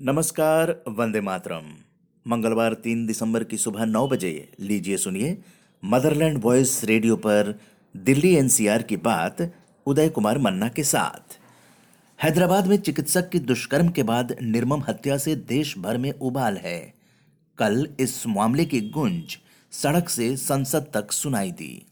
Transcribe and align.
नमस्कार, 0.00 0.84
वंदे 0.88 1.20
मातरम। 1.20 1.72
मंगलवार 2.26 2.74
तीन 2.74 3.06
दिसंबर 3.06 3.44
की 3.44 3.56
सुबह 3.56 3.84
नौ 3.84 4.08
बजे, 4.08 4.52
लीजिए 4.60 4.96
सुनिए 4.96 5.38
मदरलैंड 5.84 6.38
वॉइस 6.42 6.84
रेडियो 6.84 7.16
पर 7.16 7.60
दिल्ली 7.96 8.34
एनसीआर 8.34 8.82
की 8.82 8.96
बात 8.96 9.52
उदय 9.86 10.08
कुमार 10.08 10.38
मन्ना 10.38 10.68
के 10.68 10.82
साथ। 10.82 11.38
हैदराबाद 12.22 12.66
में 12.66 12.76
चिकित्सक 12.76 13.30
की 13.30 13.38
दुष्कर्म 13.38 13.88
के 13.88 14.02
बाद 14.02 14.36
निर्मम 14.42 14.82
हत्या 14.88 15.16
से 15.16 15.36
देश 15.36 15.78
भर 15.78 15.98
में 15.98 16.12
उबाल 16.12 16.56
है। 16.56 16.94
कल 17.58 17.88
इस 18.00 18.26
मामले 18.26 18.64
की 18.64 18.80
गुंज 18.80 19.38
सड़क 19.72 20.08
से 20.08 20.36
संसद 20.36 20.90
तक 20.94 21.12
सुनाई 21.12 21.50
दी। 21.50 21.86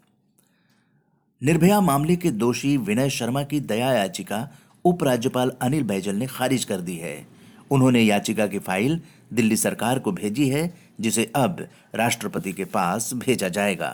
निर्भया 1.42 1.80
मामले 1.80 2.16
के 2.16 2.30
दोषी 2.30 2.76
विनय 2.76 3.10
शर्मा 3.10 3.42
की 3.42 3.60
दया 3.60 3.92
याचिका 3.92 4.48
उपराज्यपाल 4.84 5.52
अनिल 5.62 5.82
बैजल 5.82 6.14
ने 6.14 6.26
खारिज 6.26 6.64
कर 6.64 6.80
दी 6.80 6.96
है। 6.96 7.33
उन्होंने 7.74 8.02
याचिका 8.02 8.46
की 8.46 8.58
फ़ाइल 8.58 9.00
दिल्ली 9.32 9.56
सरकार 9.56 9.98
को 9.98 10.12
भेजी 10.12 10.48
है, 10.48 10.74
जिसे 11.00 11.30
अब 11.36 11.66
राष्ट्रपति 11.94 12.52
के 12.52 12.64
पास 12.64 13.10
भेजा 13.14 13.48
जाएगा। 13.48 13.92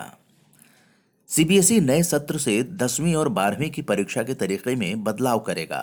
सीबीएसई 1.29 1.79
नए 1.79 2.03
सत्र 2.03 2.37
से 2.37 2.61
दसवीं 2.63 3.15
और 3.15 3.29
बारहवीं 3.29 3.69
की 3.69 3.81
परीक्षा 3.81 4.23
के 4.23 4.33
तरीके 4.33 4.75
में 4.75 5.03
बदलाव 5.03 5.39
करेगा। 5.39 5.81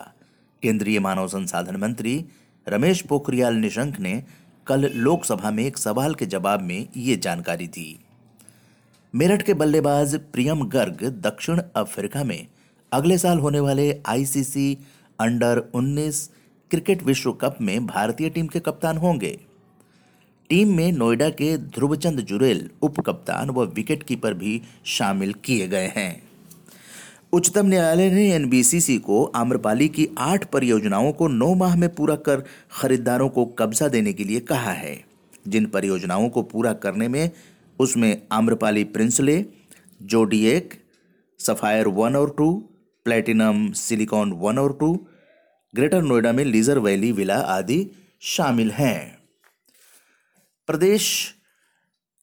केंद्रीय 0.62 1.00
मानव 1.00 1.28
संसाधन 1.28 1.76
मंत्री 1.76 2.24
रमेश 2.66 3.00
पोखरियाल 3.02 3.54
निशंक 3.54 3.98
ने 4.00 4.22
कल 4.66 4.90
लोकसभा 4.94 5.50
में 5.50 5.64
एक 5.64 5.78
सवाल 5.78 6.14
के 6.14 6.26
जवाब 6.26 6.62
में 6.62 6.88
ये 6.96 7.16
जानकारी 7.16 7.66
दी। 7.66 7.98
मेरठ 9.14 9.42
के 9.42 9.54
बल्लेबाज 9.54 10.14
प्रियम 10.32 10.64
गर्ग 10.68 11.04
दक्षिण 11.20 11.60
अफ्रीका 11.76 12.24
में 12.24 12.46
अगले 12.92 13.18
साल 13.18 13.38
होने 13.38 13.60
वाले 13.60 13.90
आईसीसी 14.06 14.78
अंडर 15.18 15.62
19 15.74 16.28
क्रिकेट 16.70 17.02
विश्व 17.02 17.32
कप 17.32 17.58
में 17.60 17.86
भारतीय 17.86 18.30
टीम 18.30 18.46
के 18.46 18.60
कप्तान 18.60 18.96
होंगे। 18.96 19.40
टीम 20.48 20.76
में 20.76 20.92
नोएडा 20.92 21.30
के 21.30 21.58
ध्रुवचंद 21.58 22.20
जुरेल 22.20 22.70
उप 22.82 23.00
कप्तान 23.00 23.50
व 23.50 23.64
विकेट 23.64 24.02
कीपर 24.02 24.34
भी 24.34 24.62
शामिल 24.84 25.32
किए 25.32 25.68
गए 25.68 25.92
हैं। 25.96 26.22
उच्चतम 27.32 27.66
न्यायालय 27.66 28.10
ने 28.10 28.34
एनबीसीसी 28.34 28.98
को 28.98 29.24
आम्रपाली 29.24 29.88
की 29.88 30.08
आठ 30.18 30.44
परियोजनाओं 30.44 31.12
को 31.12 31.28
नौ 31.28 31.54
माह 31.54 31.76
में 31.76 31.94
पूरा 31.94 32.16
कर 32.16 32.44
खरीदारों 32.70 33.28
को 33.28 33.46
कब्जा 33.46 33.88
देने 33.88 34.12
के 34.12 34.24
लिए 34.24 34.40
कहा 34.40 34.72
है। 34.72 35.04
जिन 35.48 35.66
परियोजनाओं 35.66 36.28
को 36.28 36.42
पूरा 36.42 36.72
करने 36.72 37.08
में 37.08 37.30
उसमें 37.78 38.22
Amrapali 38.32 38.84
Princely 38.84 39.44
Zodiac 40.02 40.74
Sapphire 41.38 41.88
one 41.88 42.16
और 42.16 42.34
टू, 42.38 42.64
प्लेटिनम 43.04 43.72
सिलिकॉन 43.72 44.32
वन 44.32 44.58
और 44.58 44.76
टू 44.80 45.06
ग्रेटर 45.74 46.02
नोएडा 46.02 46.32
में 46.32 46.44
लीजर 46.44 46.78
वैली 46.78 47.10
विला 47.12 47.36
आदि 47.36 47.86
शामिल 48.20 48.70
हैं। 48.70 49.18
प्रदेश 50.68 51.34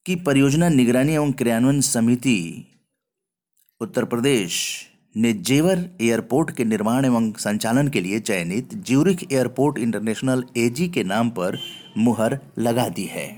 की 0.06 0.16
परियोजना 0.16 0.68
निगरानी 0.68 1.12
एवं 1.12 1.32
क्रियान्वयन 1.32 1.80
समिति, 1.80 2.66
उत्तर 3.80 4.04
प्रदेश 4.04 4.56
ने 5.16 5.32
जेवर 5.32 5.84
एयरपोर्ट 6.00 6.50
के 6.50 6.64
निर्माण 6.64 7.04
एवं 7.04 7.32
संचालन 7.32 7.88
के 7.88 8.00
लिए 8.00 8.20
चयनित 8.20 8.74
ज्यूरिख 8.74 9.24
एयरपोर्ट 9.32 9.78
इंटरनेशनल 9.78 10.44
एजी 10.56 10.88
के 10.88 11.04
नाम 11.04 11.30
पर 11.30 11.58
मुहर 11.98 12.38
लगा 12.58 12.88
दी 12.88 13.04
है। 13.04 13.28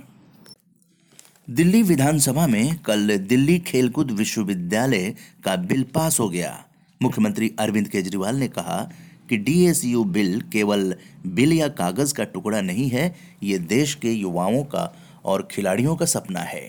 दिल्ली 1.50 1.82
विधानसभा 1.82 2.46
में 2.46 2.78
कल 2.78 3.16
दिल्ली 3.18 3.58
खेलकूद 3.58 4.10
विश्वविद्यालय 4.10 5.14
का 5.44 5.56
बिल 5.56 5.82
पास 5.94 6.18
हो 6.20 6.28
गया। 6.28 6.64
मुख्यमंत्री 7.00 7.54
अरविंद 7.58 7.88
केजरीवाल 7.88 8.36
ने 8.36 8.48
कहा 8.48 8.88
कि 9.30 9.36
डीएसयू 9.36 10.04
बिल 10.04 10.40
केवल 10.52 10.94
बिल 11.26 11.52
या 11.52 11.68
कागज़ 11.68 12.14
का 12.14 12.24
टुकड़ा 12.24 12.60
नहीं 12.60 12.88
है, 12.90 13.14
ये 13.42 13.58
देश 13.58 13.94
के 13.94 14.12
युवाओं 14.12 14.62
का 14.64 14.92
और 15.24 15.48
खिलाड़ियों 15.50 15.96
का 15.96 16.06
सपना 16.06 16.40
है। 16.40 16.68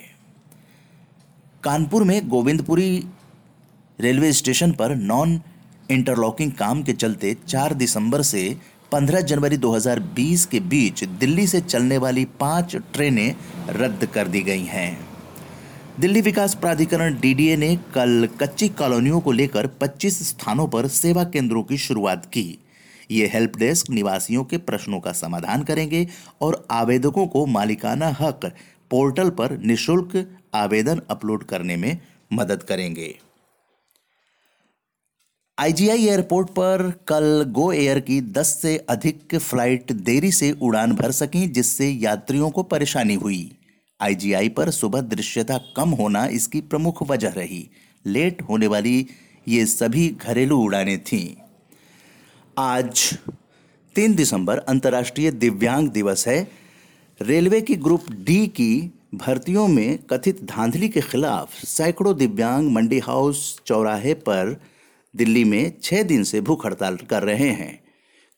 कानपुर 1.64 2.04
में 2.04 2.28
गोविंदपुरी 2.30 3.04
रेलवे 4.00 4.34
स्टेशन 4.34 4.72
पर 4.72 4.96
नॉन 4.96 5.40
इंटरलॉकिंग 5.92 6.52
काम 6.52 6.84
के 6.84 6.94
चलते 6.94 7.36
4 7.48 7.74
दिसंबर 7.74 8.22
से 8.22 8.58
15 8.92 9.22
जनवरी 9.22 9.58
2020 9.58 10.46
के 10.46 10.60
बीच 10.60 11.04
दिल्ली 11.04 11.48
से 11.48 11.62
चलने 11.62 11.98
वाली 11.98 12.26
पाँच 12.40 12.76
ट्रेनें 12.94 13.36
रद्द 13.70 14.06
कर 14.06 14.28
दी 14.28 14.42
गई 14.42 14.64
हैं। 14.64 15.09
दिल्ली 16.00 16.20
विकास 16.22 16.54
प्राधिकरण 16.56 17.16
डीडीए 17.20 17.56
ने 17.56 17.76
कल 17.96 18.28
कच्ची 18.42 18.68
कॉलोनियों 18.70 19.20
को 19.22 19.32
लेकर 19.32 19.68
25 19.82 20.22
स्थानों 20.24 20.68
पर 20.68 20.88
सेवा 20.88 21.24
केंद्रों 21.24 21.64
की 21.64 21.78
शुरुआत 21.78 22.26
की। 22.26 22.44
ये 23.12 23.28
हेल्प 23.34 23.58
डेस्क 23.58 23.90
निवासियों 23.90 24.44
के 24.44 24.58
प्रश्नों 24.58 25.00
का 25.00 25.12
समाधान 25.12 25.64
करेंगे 25.64 26.08
और 26.42 26.68
आवेदकों 26.72 27.28
को 27.28 27.46
मालिकाना 27.46 28.16
हक 28.20 28.46
पोर्टल 28.92 29.30
पर 29.30 29.58
निशुल्क 29.58 30.16
आवेदन 30.54 31.02
अपलोड 31.10 31.44
करने 31.44 31.76
में 31.76 31.98
मदद 32.34 32.64
करेंगे। 32.64 33.14
आईजीआई 35.58 36.08
एयरपोर्ट 36.08 36.50
पर 36.50 36.92
कल 37.08 37.46
गो 37.52 37.72
एयर 37.74 38.00
की 38.00 38.22
10 38.22 38.58
से 38.62 38.78
अधिक 38.90 39.36
फ़्लाइट 39.36 39.92
देरी 39.92 40.32
से 40.32 40.52
उड़ान 40.52 40.96
भर 40.96 41.12
सकी, 41.12 41.48
जिससे 41.48 41.90
यात्रियों 41.90 42.50
को 42.50 42.64
परेशानी 42.64 43.14
हुई। 43.14 43.52
आईजीआई 44.02 44.50
पर 44.50 44.70
सुबह 44.70 45.02
दृश्यता 45.02 45.60
कम 45.76 45.90
होना 45.90 46.26
इसकी 46.26 46.62
प्रमुख 46.62 47.10
वजह 47.10 47.30
रही। 47.30 47.70
लेट 48.06 48.42
होने 48.42 48.68
वाली 48.68 49.08
ये 49.48 49.66
सभी 49.66 50.08
घरेलू 50.10 50.58
उड़ानें 50.58 51.04
थीं। 51.04 51.42
आज, 52.58 53.18
तीन 53.96 54.16
दिसंबर, 54.16 54.58
अंतर्राष्ट्रीय 54.58 55.32
दिव्यांग 55.32 55.90
दिवस 55.90 56.28
है। 56.28 56.52
रेलवे 57.22 57.62
की 57.62 57.76
ग्रुप 57.76 58.12
डी 58.12 58.48
की 58.48 58.94
भर्तियों 59.16 59.68
में 59.68 59.98
कथित 59.98 60.44
धांधली 60.44 60.90
के 60.90 61.02
खिलाफ 61.02 61.66
सैकड़ों 61.66 62.18
दिव्यांग 62.18 62.72
मंडी 62.72 63.00
हाउस 63.00 63.62
चौराहे 63.66 64.14
पर 64.14 64.62
दिल्ली 65.16 65.44
में 65.44 65.74
छह 65.84 66.04
दिन 66.04 66.24
से 66.24 66.42
भूख 66.42 66.66
हड़ताल 66.66 66.96
कर 66.96 67.24
रहे 67.24 67.50
हैं। 67.50 67.84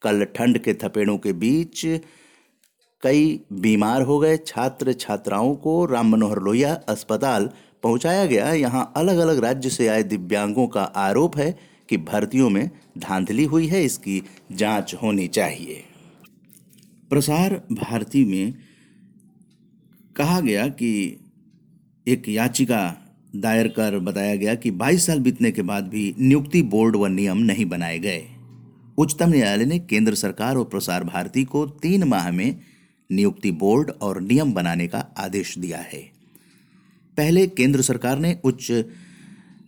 कल 0.02 0.24
ठंड 0.24 0.58
के 0.58 0.74
थपेड़ों 0.74 1.18
के 1.18 1.34
बीच 1.34 1.86
कई 3.04 3.40
बीमार 3.54 4.02
हो 4.02 4.20
गए 4.20 4.38
छात्र 4.38 4.94
छात्राओं 4.94 5.56
को 5.56 5.86
राम 5.86 6.12
मनोहर 6.12 6.40
लोहिया 6.40 6.74
अस्पताल 6.90 7.50
पहुँचाया 7.84 8.26
गया। 8.26 8.52
यहाँ 8.54 8.94
अलग 8.96 9.18
अलग 9.18 9.40
राज्य 9.40 9.70
से 9.70 9.88
आए 9.88 10.04
दिव्यांगों 10.04 10.68
का 10.68 10.82
आरोप 10.82 11.38
है 11.38 11.56
कि 11.90 11.98
भर्तियों 11.98 12.50
में 12.50 12.70
धांधली 12.98 13.44
हुई 13.44 13.68
है, 13.68 13.84
इसकी 13.84 14.22
जाँच 14.52 14.96
होनी 15.04 15.28
चाहिए। 15.28 15.84
प्रसार 17.10 17.62
भारती 17.72 18.26
में 18.26 18.54
कहा 20.16 20.40
गया 20.40 20.68
कि 20.68 21.18
एक 22.08 22.30
याचिका 22.30 22.98
दायर 23.36 23.68
कर 23.68 24.00
बताया 24.00 24.36
गया 24.36 24.56
कि 24.56 24.72
22 24.72 25.06
साल 25.06 25.20
बीतने 25.20 25.52
के 25.52 25.62
बाद 25.62 25.88
भी 25.88 26.14
नियुक्ति 26.20 26.62
बोर्ड 26.62 26.96
व 26.96 27.08
नियम 27.08 27.38
नहीं 27.38 27.66
बनाए 27.66 28.00
गए। 28.00 28.24
उच्चतम 28.98 29.30
न्यायालय 29.30 29.66
ने 29.66 29.80
केंद्र 29.80 30.16
सरकार 30.16 30.58
और 30.58 30.64
प्रसार 30.64 31.04
भारती 31.04 31.44
को 31.44 31.66
तीन 31.66 32.04
माह 32.04 32.32
में 32.32 32.60
नियुक्ति 33.12 33.52
बोर्ड 33.52 33.92
और 34.02 34.22
नियम 34.22 34.54
बनाने 34.54 34.88
का 34.88 35.00
आदेश 35.18 35.58
दिया 35.58 35.78
है। 35.78 36.12
पहले 37.18 37.48
केंद्र 37.48 37.82
सरकार 37.82 38.20
ने 38.20 38.38
उच्च 38.44 38.68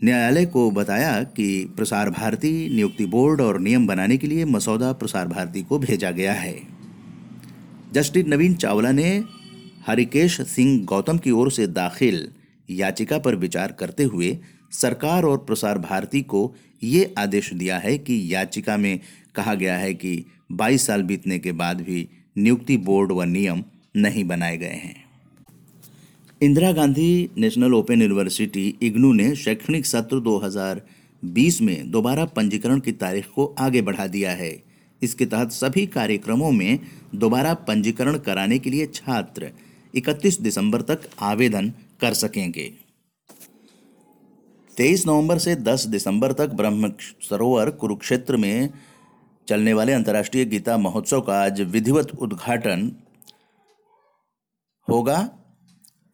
न्यायालय 0.04 0.46
को 0.46 0.72
बताया 0.72 1.24
कि 1.24 1.74
प्रसार 1.76 2.10
भारती 2.10 2.70
नियुक्ति 2.76 3.06
बोर्ड 3.06 3.42
और 3.42 3.60
नियम 3.60 3.88
बनाने 3.88 4.18
के 4.18 4.28
लिए 4.28 4.46
मसौदा 4.46 4.92
प्रसार 4.94 5.28
भारती 5.28 5.64
को 5.64 5.80
भेजा 5.80 6.12
गया 6.12 6.34
है। 6.34 6.60
जस्टिस 7.94 8.26
नवीन 8.26 8.54
चावला 8.54 8.92
ने 8.92 9.24
हरिकेश 9.88 10.42
सिंह 10.42 10.86
गौतम 10.86 11.18
की 11.18 11.32
ओर 11.32 11.52
से 11.52 11.68
दाखिल 11.68 12.32
याचिका 12.70 13.18
पर 13.18 13.36
विचार 13.36 13.72
करते 13.72 14.04
हुए 14.04 14.38
सरकार 14.72 15.24
और 15.24 15.38
प्रसार 15.38 15.78
भारती 15.78 16.22
को 16.22 16.56
ये 16.84 17.14
आदेश 17.18 17.54
दिया 17.54 17.78
है 17.78 17.98
कि 17.98 18.34
याचिका 18.34 18.78
में 18.78 19.00
कहा 19.36 19.54
गया 19.54 19.78
है 19.78 19.94
कि 19.94 20.26
22 20.52 20.86
साल 20.86 21.02
बीतने 21.02 21.40
के 21.40 21.52
बाद 21.52 21.82
भी 21.82 22.10
नियुक्ति 22.38 22.78
बोर्ड 22.78 23.12
व 23.12 23.24
नियम 23.24 23.64
नहीं 23.96 24.24
बनाए 24.24 24.58
गए 24.58 24.80
हैं। 24.84 25.04
Indira 26.42 26.72
Gandhi 26.72 27.30
National 27.38 27.74
Open 27.74 28.02
University 28.02 28.76
IGNOU 28.82 29.14
ने 29.14 29.36
शैक्षणिक 29.36 29.86
सत्र 29.86 30.20
2020 30.20 31.62
में 31.62 31.92
दोबारा 31.92 32.26
पंजीकरण 32.26 32.80
की 32.80 32.92
तारीख 32.92 33.28
को 33.36 33.56
आगे 33.60 33.82
बढ़ा 33.82 34.08
दिया 34.08 34.32
है। 34.32 34.64
इसके 35.02 35.26
तहत 35.26 35.52
सभी 35.52 35.86
कार्यक्रमों 35.86 36.52
में 36.52 36.80
दोबारा 37.16 37.54
पंजीकरण 37.54 38.18
कराने 38.18 38.60
के 38.60 38.70
लिए 38.70 38.86
छात्र 38.86 39.52
31 39.96 40.42
दिसंबर 40.42 40.82
तक 40.82 41.00
आवेदन 41.20 41.74
कर 42.02 42.14
सकेंगे। 42.14 42.74
23 44.78 45.08
नवंबर 45.08 45.38
से 45.38 45.56
10 45.56 45.86
दिसंबर 45.88 46.32
तक 46.32 46.48
ब्रह्म 46.48 46.92
सरोवर 47.22 47.70
कुरुक्षेत्र 47.70 48.38
में 48.38 48.70
चलने 49.48 49.74
वाले 49.74 49.94
अंतर्राष्ट्रीय 49.94 50.46
गीता 50.46 50.78
महोत्सव 50.78 51.22
का 51.22 51.42
आज 51.44 51.62
विधिवत 51.62 52.12
उद्घाटन 52.16 52.92
होगा। 54.88 55.18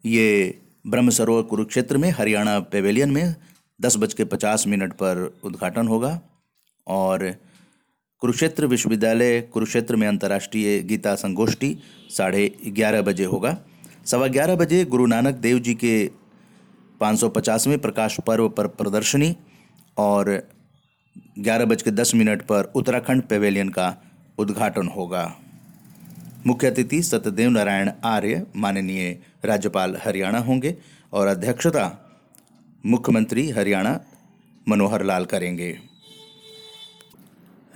ये 0.04 0.60
ब्रह्म 0.86 1.10
सरोवर 1.10 1.42
कुरुक्षेत्र 1.42 1.96
में, 1.96 2.10
हरियाणा 2.10 2.58
पेवेलियन 2.60 3.10
में 3.10 3.34
दस 3.80 3.96
बज 3.96 4.14
के 4.14 4.24
पचास 4.24 4.66
मिनट 4.66 4.92
पर 4.92 5.40
उद्घाटन 5.44 5.88
होगा 5.88 6.20
और 6.86 7.30
कुरुक्षेत्र 8.22 8.66
विश्वविद्यालय 8.66 9.40
कुरुक्षेत्र 9.42 9.96
में 9.96 10.06
अंतर्राष्ट्रीय 10.08 10.78
गीता 10.78 11.14
संगोष्ठी 11.14 11.76
साढ़े 12.10 12.46
ग्यारह 12.66 13.02
बजे 13.02 13.24
होगा। 13.24 13.56
सवा 14.06 14.26
ग्यारह 14.26 14.56
बजे 14.56 14.84
गुरु 14.84 15.06
नानक 15.06 15.34
देव 15.34 15.58
जी 15.58 15.74
के 15.74 16.10
पाँच 17.00 17.18
सौ 17.18 17.28
पचासवें 17.28 17.78
प्रकाश 17.78 18.16
पर्व 18.20 18.48
पर 18.48 18.66
प्रदर्शनी 18.66 19.36
और 19.98 20.30
ग्यारह 21.40 21.64
बज 21.64 21.82
के 21.82 21.90
दस 21.90 22.14
मिनट 22.14 22.42
पर 22.42 22.72
उत्तराखंड 22.76 23.22
पेवेलियन 23.22 23.68
का 23.68 23.96
उद्घाटन 24.38 24.88
होगा। 24.88 25.36
मुख्य 26.46 26.66
अतिथि 26.66 27.02
सत्यदेव 27.02 27.50
नारायण 27.50 27.90
आर्य, 28.04 28.46
माननीय 28.56 29.18
राज्यपाल 29.44 29.96
हरियाणा 30.04 30.38
होंगे 30.38 30.76
और 31.12 31.26
अध्यक्षता 31.26 31.86
मुख्यमंत्री 32.86 33.48
हरियाणा 33.50 34.00
मनोहर 34.68 35.04
लाल 35.04 35.24
करेंगे। 35.24 35.70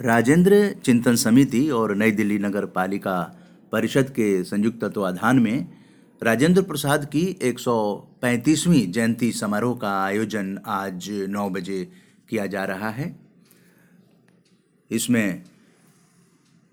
राजेंद्र 0.00 0.74
चिंतन 0.84 1.16
समिति 1.16 1.68
और 1.70 1.94
नई 1.94 2.10
दिल्ली 2.10 2.38
नगर 2.38 2.66
पालिका 2.66 3.20
परिषद 3.72 4.10
के 4.10 4.44
संयुक्त 4.44 4.84
तत्वाधान 4.84 5.38
में 5.38 5.66
राजेंद्र 6.22 6.62
प्रसाद 6.62 7.04
की 7.04 7.26
135वीं 7.42 8.86
जयंती 8.92 9.32
समारोह 9.32 9.76
का 9.76 10.04
आयोजन 10.04 10.58
आज 10.66 11.10
9 11.28 11.50
बजे 11.50 11.84
किया 12.28 12.46
जा 12.46 12.64
रहा 12.64 12.90
है। 12.90 13.23
इसमें 14.90 15.42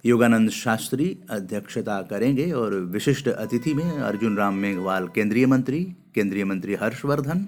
योगानंद 0.06 0.50
शास्त्री 0.50 1.18
अध्यक्षता 1.30 2.02
करेंगे 2.02 2.52
और 2.52 2.74
विशिष्ट 2.92 3.28
अतिथि 3.28 3.74
में 3.74 3.90
अर्जुन 3.92 4.38
राम 4.38 4.56
मेघवाल, 4.56 5.08
केंद्रीय 5.08 5.46
मंत्री 5.46 5.84
केंद्रीय 6.16 6.46
मंत्री 6.46 6.76
हर्षवर्धन 6.76 7.46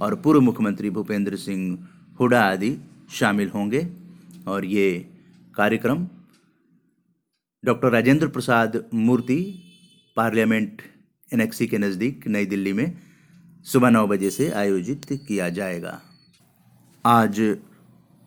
और 0.00 0.14
पूर्व 0.14 0.40
मुख्यमंत्री 0.40 0.90
भूपेंद्र 0.90 1.36
सिंह 1.36 1.88
हुडा 2.20 2.40
आदि 2.42 2.76
शामिल 3.10 3.48
होंगे। 3.48 3.86
और 4.48 4.64
ये 4.64 4.88
कार्यक्रम 5.54 6.06
डॉक्टर 7.64 7.90
राजेंद्र 7.90 8.28
प्रसाद 8.28 8.82
मूर्ति 8.94 9.38
पार्लियामेंट 10.16 10.82
एनएक्सी 11.30 11.66
के 11.66 11.78
नज़दीक 11.78 12.26
नई 12.26 12.46
दिल्ली 12.46 12.72
में 12.72 12.98
सुबह 13.66 13.90
नौ 13.90 14.06
बजे 14.06 14.30
से 14.30 14.50
आयोजित 14.52 15.06
किया 15.28 15.48
जाएगा। 15.48 16.00
आज 17.04 17.40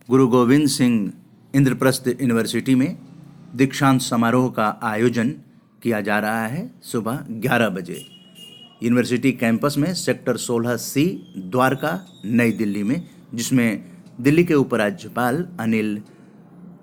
गुरु 0.08 0.26
गोविंद 0.28 0.66
सिंह 0.68 1.12
इंद्रप्रस्थ 1.56 2.08
यूनिवर्सिटी 2.08 2.74
में 2.74 2.98
दीक्षांत 3.56 4.00
समारोह 4.00 4.48
का 4.50 4.80
आयोजन 4.82 5.28
किया 5.82 6.00
जा 6.00 6.18
रहा 6.18 6.46
है 6.46 6.74
सुबह 6.82 7.26
11 7.30 7.68
बजे। 7.68 8.06
यूनिवर्सिटी 8.82 9.32
कैंपस 9.32 9.74
में 9.78 9.94
सेक्टर 9.94 10.36
16 10.36 10.76
सी 10.76 11.04
द्वारका, 11.38 12.06
नई 12.24 12.52
दिल्ली 12.52 12.82
में, 12.82 13.08
जिसमें 13.34 13.84
दिल्ली 14.20 14.44
के 14.44 14.54
उपराज्यपाल 14.54 15.48
अनिल 15.60 16.02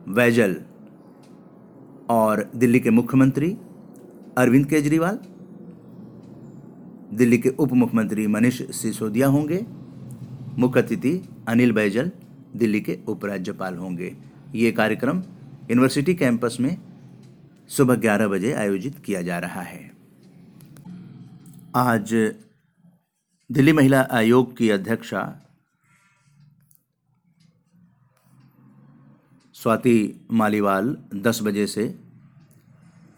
वैजल 0.07 0.57
और 2.09 2.51
दिल्ली 2.55 2.79
के 2.79 2.89
मुख्यमंत्री 2.89 3.57
अरविंद 4.37 4.65
केजरीवाल, 4.65 5.19
दिल्ली 7.13 7.37
के 7.37 7.49
उप 7.49 7.73
मुख्यमंत्री 7.73 8.27
मनीष 8.27 8.61
सिसोदिया 8.71 9.27
होंगे, 9.27 9.65
मुख्य 10.57 10.81
अतिथि 10.81 11.29
अनिल 11.47 11.71
बैजल 11.71 12.11
दिल्ली 12.55 12.81
के 12.81 12.99
उपराज्यपाल 13.07 13.75
होंगे। 13.75 14.32
ये 14.55 14.71
कार्यक्रम 14.71 15.17
यूनिवर्सिटी 15.71 16.15
कैंपस 16.15 16.57
में 16.59 16.77
सुबह 17.69 17.95
11 17.95 18.27
बजे 18.27 18.53
आयोजित 18.53 18.99
किया 18.99 19.21
जा 19.21 19.39
रहा 19.39 19.61
है। 19.61 19.91
आज 21.75 22.13
दिल्ली 23.51 23.73
महिला 23.73 24.07
आयोग 24.11 24.57
की 24.57 24.69
अध्यक्षा 24.69 25.41
स्वाति 29.53 30.27
मालीवाल 30.31 30.97
10 31.15 31.41
बजे 31.41 31.67
से 31.67 31.99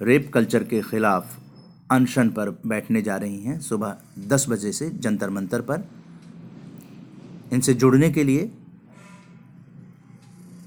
रेप 0.02 0.32
कल्चर 0.34 0.64
के 0.64 0.82
खिलाफ 0.82 1.40
अनशन 1.92 2.30
पर 2.30 2.50
बैठने 2.66 3.02
जा 3.02 3.18
रही 3.18 3.42
हैं। 3.42 3.60
सुबह 3.60 3.98
10 4.20 4.46
बजे 4.50 4.72
से 4.72 4.90
जंतर 4.90 5.30
मंतर 5.30 5.62
पर। 5.62 5.88
इनसे 7.54 7.74
जुड़ने 7.74 8.12
के 8.12 8.24
लिए 8.24 8.52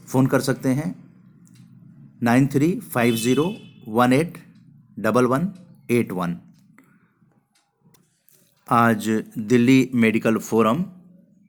फ़ोन 0.08 0.26
कर 0.26 0.40
सकते 0.40 0.68
हैं। 0.70 0.94
Nine 2.22 2.46
three 2.46 2.74
five 2.92 3.14
zero 3.16 3.44
one 3.88 4.12
eight 4.12 4.38
double 4.98 5.26
one 5.26 5.48
eight 5.90 6.12
one. 6.12 6.36
आज 8.68 9.08
Delhi 9.38 9.90
Medical 9.94 10.38
Forum, 10.38 10.84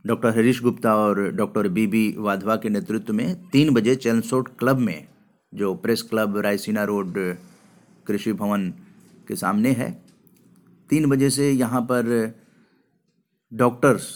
doctor 0.06 0.30
Harish 0.30 0.62
Gupta 0.64 0.96
और 0.96 1.22
डॉक्टर 1.32 1.68
बी 1.70 1.88
बी 1.88 2.04
वाधवा 2.18 2.56
के 2.56 2.70
नेतृत्व 2.70 3.14
में 3.14 3.50
तीन 3.50 3.74
बजे 3.74 3.96
चैनसोट 3.96 4.50
क्लब 4.60 4.78
में, 4.80 5.08
जो 5.54 5.74
प्रेस 5.76 6.02
क्लब 6.02 6.38
रायसीना 6.38 6.84
रोड, 6.84 7.14
कृषि 8.08 8.34
भवन 8.34 8.70
के 9.28 9.36
सामने 9.36 9.72
है, 9.72 9.92
तीन 10.90 11.10
बजे 11.10 11.30
से 11.30 11.52
यहाँ 11.52 11.82
पर 11.82 12.34
डॉक्टर्स 13.52 14.08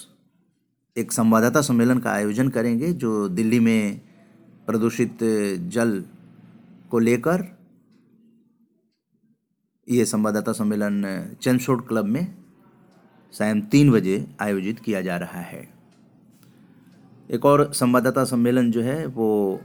एक 0.95 1.11
संवाददाता 1.11 1.61
सम्मेलन 1.61 1.99
का 1.99 2.11
आयोजन 2.11 2.49
करेंगे, 2.49 2.93
जो 2.93 3.27
दिल्ली 3.29 3.59
में 3.59 4.01
प्रदूषित 4.67 5.17
जल 5.67 6.03
को 6.89 6.99
लेकर 6.99 7.41
ये 9.87 10.05
संवाददाता 10.05 10.51
सम्मेलन 10.51 11.03
चंदसोट 11.41 11.87
क्लब 11.87 12.05
में 12.05 12.35
सायं 13.33 13.61
तीन 13.61 13.91
बजे 13.91 14.35
आयोजित 14.41 14.79
किया 14.79 15.01
जा 15.01 15.17
रहा 15.17 15.41
है। 15.41 15.61
एक 17.31 17.45
और 17.45 17.73
संवाददाता 17.73 18.23
सम्मेलन 18.23 18.71
जो 18.71 18.81
है, 18.81 19.05
वो 19.05 19.61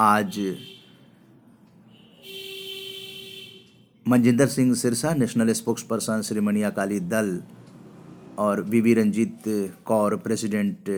आज 0.00 0.38
Manjinder 4.08 4.46
Singh 4.46 4.74
Sirsa, 4.74 5.14
national 5.14 5.52
spokes 5.52 5.82
person 5.82 6.22
Shiromani 6.22 6.62
Akali 6.62 7.00
Dal 7.00 7.42
और 8.38 8.62
बीबी 8.62 8.94
रंजीत 8.94 9.42
कौर, 9.84 10.16
प्रेसिडेंट, 10.16 10.90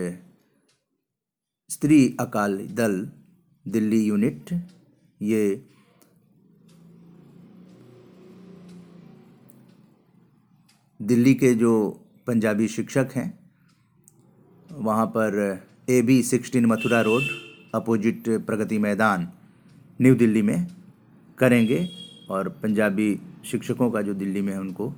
स्त्री 1.70 2.16
अकाली 2.20 2.66
दल 2.66 3.10
दिल्ली 3.66 4.00
यूनिट, 4.04 4.52
ये 5.20 5.62
दिल्ली 11.00 11.34
के 11.34 11.54
जो 11.54 11.72
पंजाबी 12.26 12.68
शिक्षक 12.68 13.08
हैं, 13.14 13.38
वहाँ 14.70 15.06
पर 15.06 15.38
A 15.90 16.00
B 16.02 16.22
sixteen 16.22 16.66
Mathura 16.66 17.00
Road, 17.00 17.22
opposite 17.74 18.28
Pragati 18.46 18.78
Maidan, 18.78 19.28
New 20.00 20.14
Delhi 20.14 20.42
में 20.42 20.66
करेंगे 21.38 21.88
और 22.30 22.48
पंजाबी 22.62 23.14
शिक्षकों 23.44 23.90
का 23.90 24.02
जो 24.02 24.14
दिल्ली 24.14 24.42
में 24.42 24.52
है, 24.52 24.60
उनको 24.60 24.92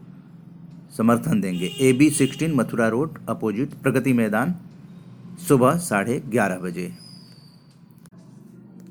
समर्थन 0.96 1.40
देंगे। 1.40 1.66
A 1.80 1.92
B 1.92 2.10
sixteen 2.10 2.54
Mathura 2.54 2.88
Road, 2.88 3.18
opposite 3.28 3.74
Pragati 3.74 4.12
Maidan, 4.12 4.54
सुबह 5.48 5.76
साढ़े 5.78 6.18
ग्यारह 6.20 6.58
बजे। 6.58 6.92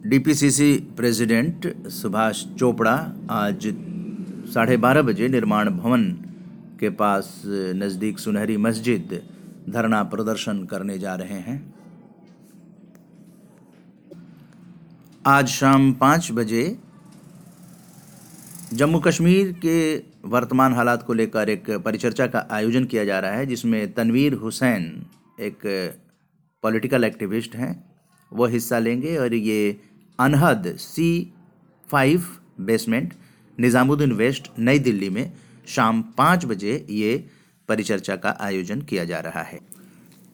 डीपीसीसी 0.06 0.74
प्रेसिडेंट 0.98 1.66
सुभाष 1.88 2.44
चोपड़ा 2.60 2.94
आज 3.30 3.66
साढ़े 4.54 4.78
बारह 4.78 5.02
बजे 5.02 5.28
निर्माण 5.28 5.70
भवन 5.70 6.04
के 6.80 6.90
पास 6.90 7.42
नज़दीक 7.46 8.20
सुनहरी 8.20 8.56
मस्जिद 8.58 9.14
धरना 9.70 10.02
प्रदर्शन 10.04 10.64
करने 10.66 10.98
जा 11.00 11.14
रहे 11.16 11.38
हैं। 11.40 11.58
आज 15.26 15.48
शाम 15.48 15.92
पाँच 15.94 16.32
बजे 16.32 16.64
जम्मू 18.74 19.00
कश्मीर 19.00 19.52
के 19.66 19.78
वर्तमान 20.26 20.74
हालात 20.74 21.04
को 21.04 21.14
लेकर 21.14 21.50
एक 21.50 21.70
परिचर्चा 21.86 22.28
का 22.28 22.48
आयोजन 22.52 22.86
किया 22.86 23.06
जा 23.06 23.20
रहा 23.20 23.32
है, 23.32 23.46
जिसमें 23.46 23.94
तनवीर 23.94 24.34
हुसैन 24.34 24.92
एक 25.40 25.62
पॉलिटिकल 26.64 27.04
एक्टिविस्ट 27.04 27.56
हैं। 27.56 27.72
वो 28.32 28.46
हिस्सा 28.48 28.78
लेंगे 28.80 29.16
और 29.18 29.34
ये 29.34 29.80
Anhad 30.22 30.76
C 30.80 31.10
five 31.88 32.26
basement, 32.62 33.14
Nizamuddin 33.58 34.12
West, 34.14 34.50
नई 34.60 34.80
दिल्ली 34.80 35.10
में 35.10 35.32
शाम 35.68 36.02
पाँच 36.18 36.46
बजे 36.46 36.86
ये 36.92 37.16
परिचर्चा 37.70 38.16
का 38.16 38.38
आयोजन 38.42 38.82
किया 38.82 39.06
जा 39.06 39.20
रहा 39.20 39.42
है। 39.44 39.60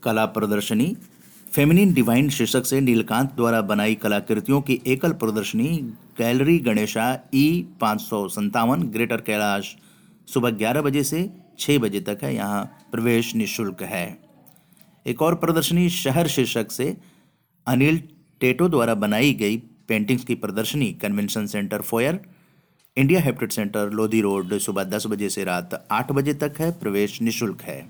कला 0.04 0.26
प्रदर्शनी, 0.28 0.96
फेमिनिन 1.52 1.94
डिवाइन 1.94 2.30
शीर्षक 2.30 2.66
से 2.66 2.80
नीलकांत 2.82 3.34
द्वारा 3.36 3.62
बनाई 3.64 3.96
कलाकृतियों 3.96 4.62
की 4.62 4.80
एकल 4.88 5.12
प्रदर्शनी, 5.14 5.68
गैलरी 6.18 6.58
गणेशा 6.60 7.08
ई 7.36 7.68
पाँच 7.82 8.02
सौ 8.02 8.28
संतावन 8.30 8.84
ग्रेटर 8.90 9.22
कैलाश 9.22 9.76
सुबह 10.28 10.50
ग्यारह 10.52 10.82
बजे 10.82 11.04
से 11.04 11.30
छः 11.60 11.80
बजे 11.80 12.00
तक 12.02 12.24
है, 12.24 12.34
यहाँ 12.36 12.64
प्रवेश 12.92 13.34
निःशुल्क 13.36 13.84
है। 13.84 14.18
एक 15.06 15.22
और 15.22 15.36
प्रदर्शनी 15.36 15.90
शहर 15.92 16.28
शीर्षक 16.28 16.72
से 16.72 16.96
अनिल 17.68 18.02
टेटो 18.42 18.68
द्वारा 18.70 18.94
बनाई 18.96 19.34
गई 19.34 19.58
पेंटिंग्स 19.88 20.24
की 20.24 20.36
प्रदर्शनी 20.36 20.92
Convention 20.94 21.46
Centre 21.46 21.82
Foyer 21.82 22.20
India 22.98 23.22
Habitat 23.22 23.52
Centre 23.52 23.90
Lodhi 23.90 24.22
Road, 24.22 24.58
सुबह 24.58 24.84
दस 24.84 25.08
बजे 25.08 25.30
से 25.30 25.44
रात 25.44 25.88
आठ 25.92 26.12
बजे 26.12 26.34
तक 26.34 26.54
है, 26.60 26.72
प्रवेश 26.72 27.22
निशुल्क 27.22 27.62
है। 27.62 27.88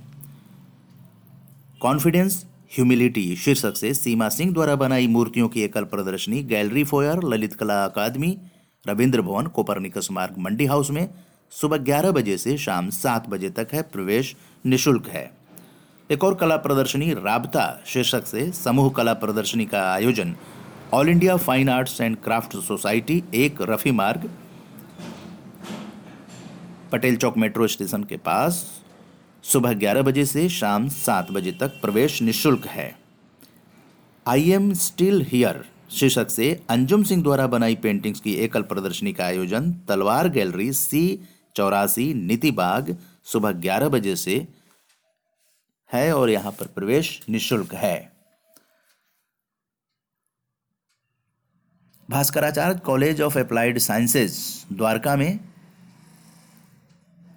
कॉन्फिडेंस 1.81 2.45
ह्यूमिलिटी 2.75 3.35
शीर्षक 3.35 3.75
से 3.75 3.93
सीमा 3.93 4.29
सिंह 4.29 4.53
द्वारा 4.53 4.75
बनाई 4.75 5.07
मूर्तियों 5.07 5.47
की 5.49 5.61
एकल 5.61 5.83
प्रदर्शनी 5.83 6.43
गैलरी 6.43 6.83
फोयर 6.83 7.23
ललित 7.23 7.53
कला 7.53 7.83
अकादमी 7.85 8.37
रविंद्र 8.87 9.21
भवन, 9.21 9.47
कोपरनिकस 9.47 10.07
मार्ग, 10.11 10.35
मंडी 10.37 10.65
हाउस 10.65 10.91
में 10.91 11.09
सुबह 11.51 11.77
11 11.77 12.11
बजे 12.11 12.37
से 12.37 12.57
शाम 12.57 12.89
सात 12.89 13.29
बजे 13.29 13.49
तक 13.49 13.67
है, 13.73 13.81
प्रवेश 13.81 14.35
निशुल्क 14.65 15.07
है। 15.07 15.31
एक 16.11 16.23
और 16.23 16.35
कला 16.35 16.57
प्रदर्शनी, 16.57 17.13
राबता, 17.13 17.83
शीर्षक 17.85 18.25
से 18.25 18.51
समूह 18.51 18.89
कला 18.89 19.13
प्रदर्शनी 19.13 19.65
का 19.65 19.81
आयोजन 19.93 20.35
All 20.93 21.09
India 21.09 21.35
Fine 21.37 21.69
Arts 21.69 21.99
and 22.01 22.15
Craft 22.23 22.55
Society 22.57 23.23
एक 23.35 23.57
रफी 23.61 23.91
मार्ग, 23.91 24.29
पटेल 26.91 27.17
चौक 27.17 27.37
मेट्रो 27.37 27.67
स्टेशन 27.67 28.03
के 28.03 28.17
पास, 28.17 28.63
सुबह 29.43 29.73
11 29.73 30.01
बजे 30.01 30.25
से 30.25 30.47
शाम 30.49 30.87
7 30.89 31.31
बजे 31.31 31.51
तक 31.51 31.79
प्रवेश 31.81 32.21
निशुल्क 32.21 32.67
है। 32.67 32.95
आई 34.25 34.49
एम 34.51 34.73
स्टिल 34.73 35.25
हियर 35.29 35.63
शीर्षक 35.91 36.29
से 36.29 36.51
अंजुम 36.69 37.03
सिंह 37.03 37.23
द्वारा 37.23 37.47
बनाई 37.47 37.75
पेंटिंग्स 37.75 38.19
की 38.19 38.35
एकल 38.35 38.61
प्रदर्शनी 38.63 39.13
का 39.13 39.25
आयोजन, 39.25 39.71
तलवार 39.87 40.29
गैलरी 40.29 40.71
सी 40.73 41.19
चौरासी 41.55 42.13
नीति 42.13 42.51
बाग, 42.51 42.97
सुबह 43.25 43.51
11 43.61 43.89
बजे 43.89 44.15
से 44.15 44.45
है 45.89 46.11
और 46.15 46.29
यहाँ 46.29 46.51
पर 46.51 46.65
प्रवेश 46.65 47.19
निशुल्क 47.29 47.73
है। 47.75 48.16
Bhaskaracharya 52.09 52.79
College 52.79 53.21
of 53.21 53.39
Applied 53.39 53.77
Sciences 53.77 54.37
Dwarka 54.73 55.15
में 55.15 55.39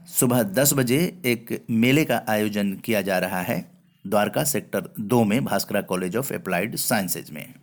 सुबह 0.08 0.42
दस 0.42 0.72
बजे 0.72 0.98
एक 1.24 1.66
मेले 1.70 2.04
का 2.04 2.22
आयोजन 2.28 2.72
किया 2.74 3.00
जा 3.00 3.18
रहा 3.18 3.40
है। 3.40 3.70
द्वारका 4.06 4.44
सेक्टर 4.44 4.88
दो 5.00 5.24
में 5.24 5.44
Bhaskara 5.44 5.80
College 5.80 6.16
of 6.16 6.32
Applied 6.34 6.76
Sciences 6.76 7.30
में। 7.30 7.54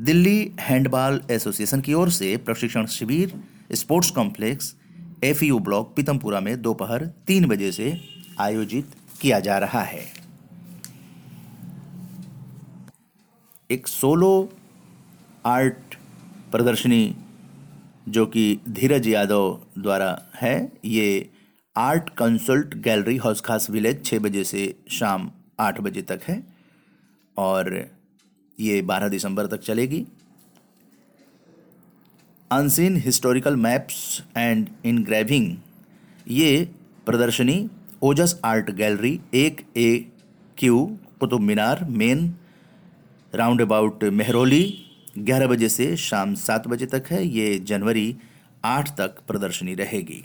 दिल्ली 0.00 0.52
हैंडबॉल 0.60 1.20
एसोसिएशन 1.30 1.80
की 1.80 1.94
ओर 1.94 2.10
से 2.10 2.36
प्रशिक्षण 2.36 2.86
शिविर, 2.86 3.40
sports 3.72 4.10
complex 4.10 4.74
F 5.24 5.44
block, 5.44 5.96
Pitampura 5.96 6.40
में 6.40 6.62
दोपहर 6.62 7.06
तीन 7.06 7.46
बजे 7.46 7.72
से 7.72 8.00
आयोजित 8.40 8.94
किया 9.20 9.40
जा 9.40 9.58
रहा 9.58 9.82
है। 9.82 10.04
एक 13.70 13.86
सोलो 13.88 14.52
आर्ट 15.46 15.94
प्रदर्शनी 16.52 17.14
जो 18.08 18.24
कि 18.26 18.60
धीरज 18.68 19.06
यादव 19.08 19.60
द्वारा 19.78 20.10
है, 20.36 20.72
ये 20.84 21.30
Art 21.76 22.08
Consult 22.10 22.74
Gallery 22.84 23.16
Hauz 23.16 23.40
Khas 23.40 23.68
Village 23.70 24.04
छः 24.04 24.18
बजे 24.18 24.44
से 24.44 24.74
शाम 24.90 25.30
आठ 25.60 25.80
बजे 25.80 26.02
तक 26.02 26.20
है 26.28 26.42
और 27.36 27.72
ये 28.58 28.80
बारह 28.82 29.08
दिसंबर 29.08 29.46
तक 29.46 29.60
चलेगी। 29.60 30.04
Unseen 32.50 32.96
historical 32.96 33.56
maps 33.56 34.22
and 34.36 34.68
engraving 34.84 35.56
ये 36.28 36.68
प्रदर्शनी 37.06 37.68
ओजस 38.02 38.40
आर्ट 38.44 38.70
गैलरी 38.70 39.20
एक 39.34 39.64
A 39.76 39.88
Q 40.58 40.84
Qutub 41.20 41.40
Minar 41.40 41.84
main 41.90 42.34
roundabout 43.62 44.04
Mehrauli 44.20 44.62
ग्यारह 45.18 45.46
बजे 45.46 45.68
से 45.68 45.96
शाम 45.96 46.34
सात 46.34 46.68
बजे 46.68 46.86
तक 46.86 47.04
है। 47.10 47.26
ये 47.26 47.58
जनवरी 47.58 48.16
आठ 48.64 48.96
तक 48.96 49.20
प्रदर्शनी 49.28 49.74
रहेगी। 49.74 50.24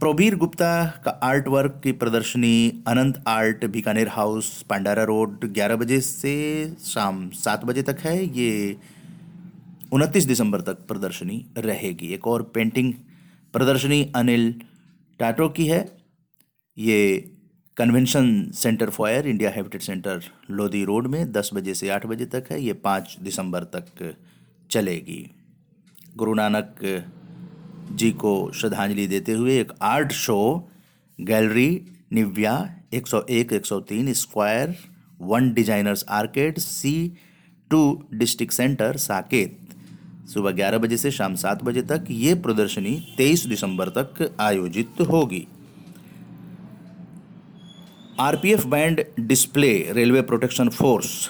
प्रोबीर 0.00 0.36
गुप्ता 0.36 0.86
का 1.04 1.10
आर्ट 1.10 1.48
वर्क 1.48 1.80
की 1.84 1.92
प्रदर्शनी 1.92 2.84
Anant 2.86 3.24
Art, 3.28 3.64
Bikaner 3.64 4.08
House, 4.08 4.62
Pandara 4.62 5.04
Road, 5.04 5.44
ग्यारह 5.44 5.76
बजे 5.76 6.00
से 6.00 6.74
शाम 6.80 7.30
सात 7.30 7.64
बजे 7.64 7.82
तक 7.82 7.96
है। 8.00 8.38
ये 8.38 8.76
उनतीस 9.92 10.24
दिसंबर 10.24 10.60
तक 10.60 10.74
प्रदर्शनी 10.74 11.46
रहेगी। 11.58 12.06
एक 12.06 12.26
और 12.26 12.42
पेंटिंग 12.42 12.94
प्रदर्शनी 13.52 14.12
अनिल 14.16 14.60
टाटो 15.18 15.48
की 15.48 15.66
है। 15.66 15.98
ये 16.78 17.30
Convention 17.78 18.28
Centre 18.54 18.90
Foyer 18.90 19.26
India 19.28 19.50
Habitat 19.50 19.82
Centre 19.82 20.22
Lodhi 20.50 20.82
Road 20.84 21.06
में 21.06 21.32
10 21.32 21.50
बजे 21.54 21.74
से 21.74 21.88
8 21.88 22.06
बजे 22.06 22.24
तक 22.26 22.44
है। 22.50 22.60
ये 22.62 22.72
5 22.84 23.14
दिसंबर 23.22 23.64
तक 23.74 24.14
चलेगी। 24.70 25.30
गुरु 26.16 26.34
नानक 26.34 26.80
जी 27.92 28.10
को 28.12 28.32
श्रद्धांजलि 28.52 29.06
देते 29.06 29.32
हुए 29.32 29.58
एक 29.60 29.72
art 29.82 30.12
show 30.12 30.38
gallery 31.18 31.70
Nivya 32.12 32.54
101 32.94 33.52
103 33.52 34.12
Square 34.14 34.74
One 35.22 35.52
Designers 35.54 36.04
Arcade 36.08 36.58
C 36.58 36.94
two 37.70 37.82
District 38.14 38.54
Centre 38.54 38.96
Saket 38.96 39.58
सुबह 40.28 40.52
11 40.52 40.78
बजे 40.78 40.96
से 40.96 41.10
शाम 41.10 41.36
7 41.36 41.62
बजे 41.64 41.82
तक 41.92 42.10
ये 42.10 42.34
प्रदर्शनी 42.46 42.96
23 43.20 43.46
दिसंबर 43.46 43.88
तक 43.98 44.36
आयोजित 44.40 45.00
होगी। 45.10 45.46
RPF 48.20 48.64
band 48.66 49.04
display 49.20 49.72
Railway 49.92 50.20
Protection 50.22 50.68
Force, 50.68 51.28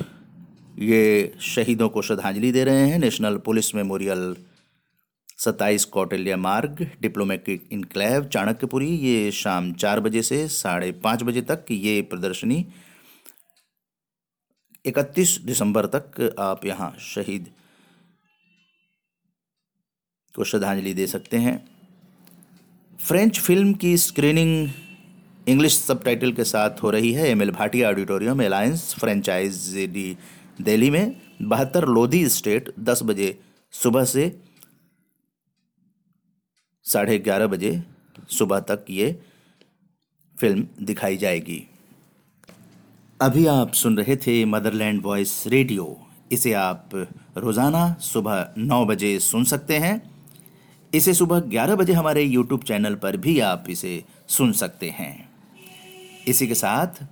ये 0.79 1.33
शहीदों 1.41 1.89
को 1.89 2.03
श्रद्धांजलि 2.03 2.53
दे 2.53 2.63
रहे 2.65 2.89
हैं। 2.89 2.99
नेशनल 2.99 3.37
पुलिस 3.39 3.75
मेमोरियल 3.75 4.37
सत्ताईस 5.39 5.85
कौटिल्य 5.87 6.37
मार्ग, 6.37 6.87
डिप्लोमेटिक 7.01 7.69
इनक्लेव, 7.73 8.25
चाणक्यपुरी, 8.25 8.89
ये 8.89 9.31
शाम 9.33 9.73
चार 9.75 10.01
बजे 10.01 10.23
से 10.23 10.47
साढ़े 10.49 10.91
पाँच 11.05 11.23
बजे 11.23 11.43
तक 11.43 11.67
ये 11.71 12.01
प्रदर्शनी। 12.03 12.65
इकतीस 14.85 15.39
दिसंबर 15.45 15.87
तक 15.87 16.37
आप 16.41 16.67
यहाँ 16.67 16.95
शहीद 17.05 17.51
को 20.35 20.45
श्रद्धांजलि 20.45 20.95
दे 20.95 21.07
सकते 21.07 21.37
हैं। 21.37 21.57
फ्रेंच 22.99 23.41
फ़िल्म 23.41 23.73
की 23.75 23.97
स्क्रीनिंग 23.99 24.69
इंग्लिश 25.49 25.77
सबटाइटल 25.79 26.33
के 26.33 26.45
साथ 26.45 26.83
हो 26.83 26.91
रही 26.91 27.13
है 27.13 27.29
M 27.29 27.43
L 27.43 27.51
Bhatia 27.51 27.89
Auditorium 27.89 28.43
Alliance 28.45 28.95
Française 29.01 29.75
de 29.93 30.17
Delhi 30.61 30.91
में। 30.91 31.15
बहत्तर 31.43 31.85
लोधी 31.89 32.29
स्टेट 32.29 32.69
दस 32.81 33.03
बजे 33.03 33.39
सुबह 33.75 34.05
से 34.05 34.25
साढ़े 36.87 37.19
ग्यारह 37.19 37.47
बजे 37.47 37.71
सुबह 38.31 38.61
तक 38.61 38.85
ये 38.91 39.11
फ़िल्म 40.37 40.67
दिखाई 40.87 41.17
जाएगी। 41.17 41.63
अभी 43.21 43.47
आप 43.47 43.73
सुन 43.75 43.97
रहे 43.99 44.17
थे 44.17 44.45
मदरलैंड 44.47 45.03
वॉइस 45.05 45.43
रेडियो 45.47 45.97
इसे 46.33 46.53
आप 46.55 46.91
रोज़ाना 47.37 47.93
सुबह 48.03 48.55
नौ 48.59 48.85
बजे 48.87 49.19
सुन 49.21 49.45
सकते 49.45 49.79
हैं। 49.79 50.01
इसे 50.93 51.15
सुबह 51.15 51.41
ग्यारह 51.49 51.77
बजे 51.77 51.93
हमारे 51.93 52.23
यूट्यूब 52.23 52.63
चैनल 52.63 52.95
पर 52.97 53.17
भी 53.17 53.39
आप 53.47 53.65
इसे 53.71 54.03
सुन 54.29 54.53
सकते 54.53 54.91
हैं। 54.91 55.28
इसी 56.29 56.47
के 56.49 56.55
साथ 56.55 57.05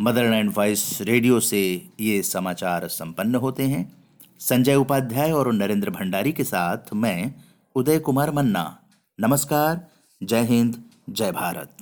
मदर 0.00 0.24
एंड 0.24 0.52
वॉइस 0.56 0.98
रेडियो 1.00 1.40
से 1.40 1.90
ये 2.00 2.22
समाचार 2.22 2.88
संपन्न 2.88 3.34
होते 3.34 3.62
हैं। 3.62 3.92
संजय 4.40 4.74
उपाध्याय 4.74 5.32
और 5.32 5.52
नरेंद्र 5.52 5.90
भंडारी 5.90 6.32
के 6.32 6.44
साथ 6.44 6.94
मैं 6.94 7.34
उदय 7.74 7.98
कुमार 7.98 8.30
मन्ना। 8.30 8.78
नमस्कार, 9.20 9.86
जय 10.22 10.42
हिंद, 10.42 10.84
जय 11.10 11.32
भारत। 11.32 11.76